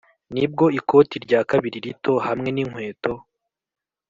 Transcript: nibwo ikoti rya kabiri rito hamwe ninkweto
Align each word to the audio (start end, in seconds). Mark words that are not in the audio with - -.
nibwo 0.33 0.65
ikoti 0.79 1.15
rya 1.25 1.41
kabiri 1.49 1.77
rito 1.85 2.13
hamwe 2.25 2.49
ninkweto 2.51 3.13